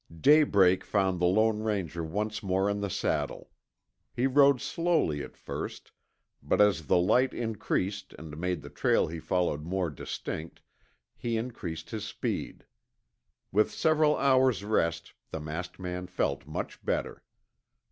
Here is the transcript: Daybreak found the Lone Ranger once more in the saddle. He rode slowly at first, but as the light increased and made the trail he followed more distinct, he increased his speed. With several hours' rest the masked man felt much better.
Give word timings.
Daybreak 0.19 0.83
found 0.83 1.19
the 1.19 1.25
Lone 1.27 1.59
Ranger 1.59 2.03
once 2.03 2.41
more 2.41 2.67
in 2.67 2.81
the 2.81 2.89
saddle. 2.89 3.51
He 4.11 4.25
rode 4.25 4.59
slowly 4.59 5.21
at 5.21 5.37
first, 5.37 5.91
but 6.41 6.59
as 6.59 6.87
the 6.87 6.97
light 6.97 7.35
increased 7.35 8.15
and 8.17 8.35
made 8.35 8.63
the 8.63 8.71
trail 8.71 9.05
he 9.09 9.19
followed 9.19 9.61
more 9.63 9.91
distinct, 9.91 10.61
he 11.15 11.37
increased 11.37 11.91
his 11.91 12.03
speed. 12.03 12.65
With 13.51 13.69
several 13.71 14.17
hours' 14.17 14.63
rest 14.63 15.13
the 15.29 15.39
masked 15.39 15.77
man 15.77 16.07
felt 16.07 16.47
much 16.47 16.83
better. 16.83 17.23